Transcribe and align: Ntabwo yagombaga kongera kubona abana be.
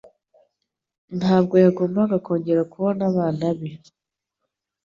Ntabwo 1.19 1.55
yagombaga 1.63 2.15
kongera 2.25 2.61
kubona 2.71 3.01
abana 3.11 3.45
be. 3.57 3.69